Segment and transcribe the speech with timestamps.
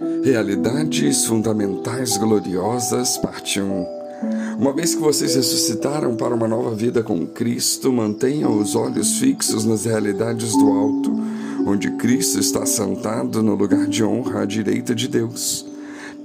[0.00, 3.86] Realidades Fundamentais Gloriosas, parte 1.
[4.56, 9.64] Uma vez que vocês ressuscitaram para uma nova vida com Cristo, mantenham os olhos fixos
[9.64, 11.12] nas realidades do alto,
[11.66, 15.66] onde Cristo está sentado no lugar de honra à direita de Deus.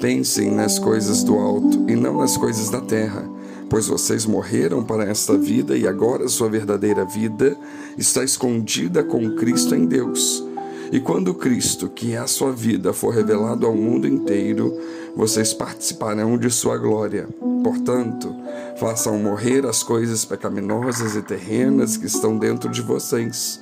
[0.00, 3.24] Pensem nas coisas do alto e não nas coisas da terra,
[3.68, 7.56] pois vocês morreram para esta vida e agora sua verdadeira vida
[7.96, 10.49] está escondida com Cristo em Deus.
[10.92, 14.76] E quando Cristo, que é a sua vida, for revelado ao mundo inteiro,
[15.14, 17.28] vocês participarão de sua glória.
[17.62, 18.34] Portanto,
[18.76, 23.60] façam morrer as coisas pecaminosas e terrenas que estão dentro de vocês.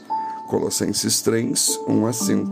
[0.48, 2.50] Colossenses 3, 1 a 5.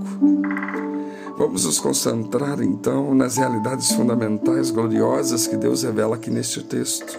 [1.38, 7.18] Vamos nos concentrar então nas realidades fundamentais gloriosas que Deus revela aqui neste texto.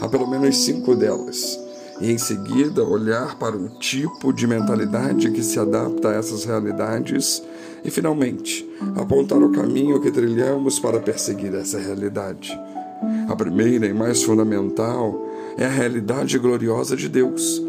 [0.00, 1.63] Há pelo menos cinco delas
[2.00, 7.42] e em seguida olhar para o tipo de mentalidade que se adapta a essas realidades
[7.84, 12.58] e, finalmente, apontar o caminho que trilhamos para perseguir essa realidade.
[13.28, 17.62] A primeira e mais fundamental é a realidade gloriosa de Deus.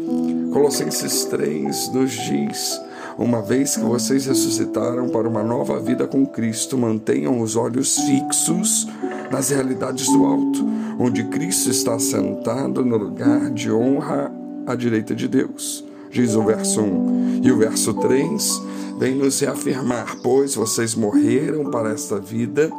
[0.52, 2.80] Colossenses 3 nos diz:
[3.18, 8.86] Uma vez que vocês ressuscitaram para uma nova vida com Cristo, mantenham os olhos fixos
[9.30, 14.32] nas realidades do alto onde Cristo está sentado no lugar de honra
[14.66, 15.84] à direita de Deus.
[16.10, 17.40] Diz o verso 1.
[17.44, 18.62] E o verso 3
[18.98, 22.70] vem nos reafirmar: Pois vocês morreram para esta vida,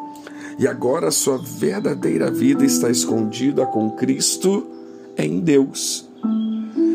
[0.57, 4.65] e agora a sua verdadeira vida está escondida com Cristo
[5.17, 6.07] em Deus.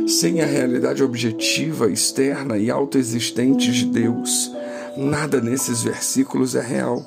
[0.08, 4.50] Sem a realidade objetiva, externa e autoexistente de Deus,
[4.96, 7.06] nada nesses versículos é real.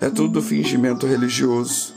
[0.00, 1.94] É tudo fingimento religioso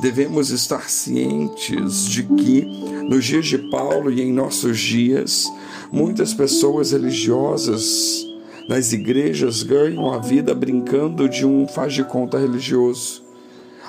[0.00, 2.64] devemos estar cientes de que,
[3.08, 5.50] nos dias de Paulo e em nossos dias,
[5.90, 8.24] muitas pessoas religiosas
[8.68, 13.22] nas igrejas ganham a vida brincando de um faz de conta religioso.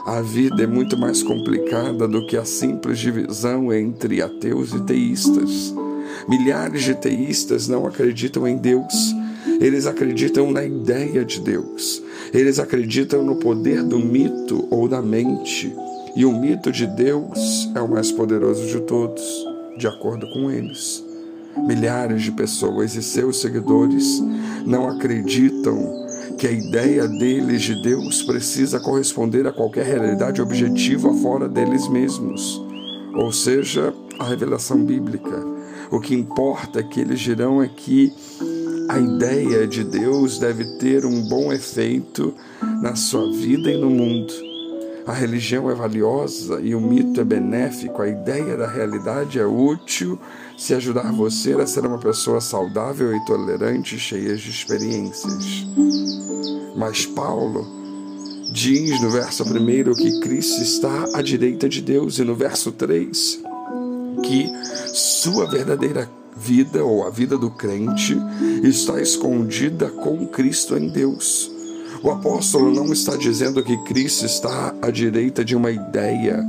[0.06, 5.75] A vida é muito mais complicada do que a simples divisão entre ateus e teístas.
[6.28, 8.94] Milhares de teístas não acreditam em Deus.
[9.59, 12.02] Eles acreditam na ideia de Deus.
[12.34, 15.75] Eles acreditam no poder do mito ou da mente.
[16.16, 19.22] E o mito de Deus é o mais poderoso de todos,
[19.78, 21.03] de acordo com eles.
[21.58, 24.22] Milhares de pessoas e seus seguidores
[24.66, 31.50] não acreditam que a ideia deles de Deus precisa corresponder a qualquer realidade objetiva fora
[31.50, 32.62] deles mesmos,
[33.14, 35.44] ou seja, a revelação bíblica.
[35.91, 38.14] O que importa que eles dirão é que
[38.89, 42.33] a ideia de Deus deve ter um bom efeito
[42.81, 44.33] na sua vida e no mundo.
[45.05, 50.19] A religião é valiosa e o mito é benéfico, a ideia da realidade é útil.
[50.57, 55.67] Se ajudar você a ser uma pessoa saudável e tolerante, cheia de experiências.
[56.75, 57.67] Mas Paulo
[58.51, 63.39] diz no verso 1 que Cristo está à direita de Deus e no verso 3
[64.23, 64.51] que
[64.94, 68.17] sua verdadeira vida ou a vida do crente
[68.63, 71.51] está escondida com Cristo em Deus.
[72.01, 76.44] O apóstolo não está dizendo que Cristo está à direita de uma ideia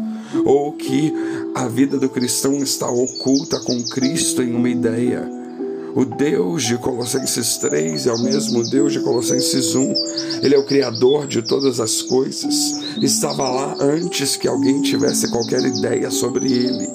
[0.45, 1.13] ou que
[1.57, 5.40] a vida do cristão está oculta com Cristo em uma ideia.
[5.95, 9.95] O Deus de Colossenses 3 é o mesmo Deus de Colossenses 1.
[10.43, 12.81] Ele é o Criador de todas as coisas.
[13.03, 16.89] Estava lá antes que alguém tivesse qualquer ideia sobre ele.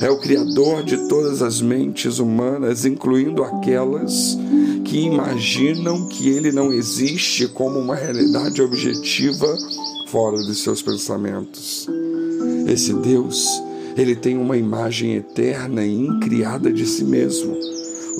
[0.00, 4.36] É o Criador de todas as mentes humanas, incluindo aquelas
[4.84, 9.46] que imaginam que ele não existe como uma realidade objetiva
[10.08, 11.88] fora de seus pensamentos.
[12.66, 13.62] Esse Deus,
[13.96, 17.69] ele tem uma imagem eterna e incriada de si mesmo.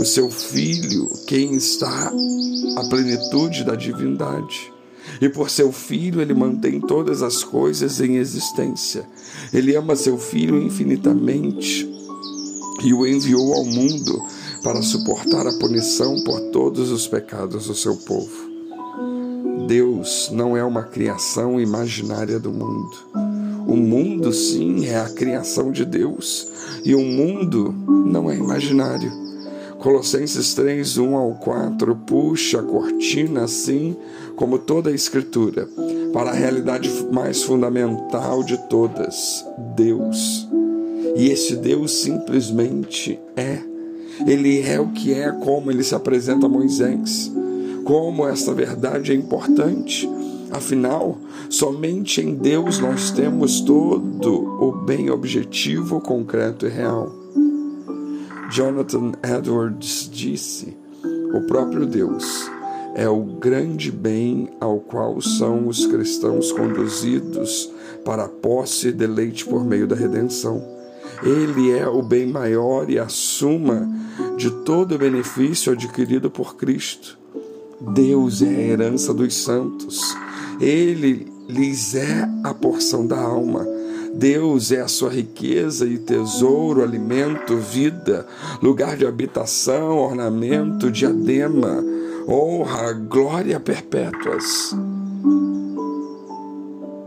[0.01, 2.11] O seu filho, quem está
[2.75, 4.73] à plenitude da divindade.
[5.21, 9.07] E por seu filho, ele mantém todas as coisas em existência.
[9.53, 11.87] Ele ama seu filho infinitamente
[12.83, 14.25] e o enviou ao mundo
[14.63, 18.49] para suportar a punição por todos os pecados do seu povo.
[19.69, 22.97] Deus não é uma criação imaginária do mundo.
[23.69, 26.49] O mundo, sim, é a criação de Deus,
[26.87, 27.75] e o mundo
[28.07, 29.30] não é imaginário.
[29.81, 33.97] Colossenses 3, 1 ao 4 puxa a cortina, assim
[34.37, 35.67] como toda a Escritura,
[36.13, 39.45] para a realidade mais fundamental de todas:
[39.75, 40.47] Deus.
[41.17, 43.71] E esse Deus simplesmente é
[44.27, 47.33] ele é o que é, como ele se apresenta a Moisés.
[47.85, 50.09] Como esta verdade é importante.
[50.51, 51.17] Afinal,
[51.49, 54.31] somente em Deus nós temos todo
[54.61, 57.20] o bem objetivo, concreto e real.
[58.51, 60.77] Jonathan Edwards disse:
[61.33, 62.51] O próprio Deus
[62.97, 67.71] é o grande bem ao qual são os cristãos conduzidos
[68.05, 70.61] para a posse e deleite por meio da redenção.
[71.23, 73.89] Ele é o bem maior e a suma
[74.37, 77.17] de todo o benefício adquirido por Cristo.
[77.81, 80.17] Deus é a herança dos santos.
[80.61, 83.65] Ele lhes é a porção da alma.
[84.15, 88.27] Deus é a sua riqueza e tesouro, alimento, vida,
[88.63, 91.83] lugar de habitação, ornamento, diadema,
[92.29, 94.75] honra, glória perpétuas.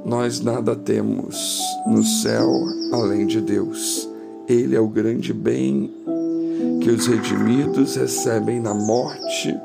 [0.05, 2.50] Nós nada temos no céu
[2.91, 4.09] além de Deus.
[4.47, 5.94] Ele é o grande bem
[6.81, 9.57] que os redimidos recebem na morte,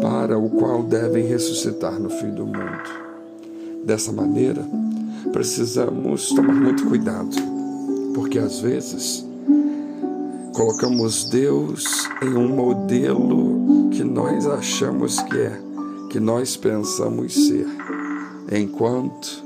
[0.00, 3.04] para o qual devem ressuscitar no fim do mundo.
[3.84, 4.64] Dessa maneira,
[5.32, 7.36] precisamos tomar muito cuidado,
[8.14, 9.24] porque às vezes
[10.52, 15.60] colocamos Deus em um modelo que nós achamos que é,
[16.10, 17.66] que nós pensamos ser,
[18.52, 19.44] enquanto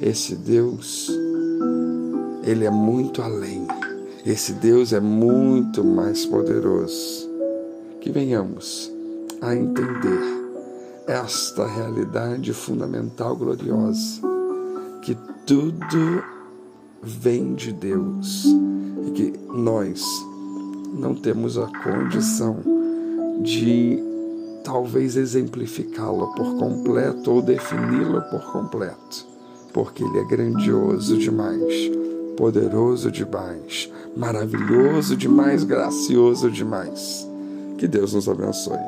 [0.00, 1.10] esse Deus
[2.48, 3.66] ele é muito além.
[4.24, 7.28] Esse Deus é muito mais poderoso.
[8.00, 8.90] Que venhamos
[9.40, 10.20] a entender
[11.06, 14.20] esta realidade fundamental gloriosa,
[15.08, 15.16] que
[15.46, 16.22] tudo
[17.02, 18.44] vem de Deus
[19.06, 20.04] e que nós
[20.92, 22.58] não temos a condição
[23.42, 23.98] de
[24.62, 29.26] talvez exemplificá-lo por completo ou defini-lo por completo,
[29.72, 31.90] porque ele é grandioso demais
[32.36, 37.26] poderoso demais, maravilhoso demais, gracioso demais.
[37.78, 38.78] Que Deus nos abençoe.